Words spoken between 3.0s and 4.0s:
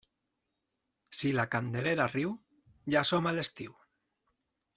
som a l'estiu.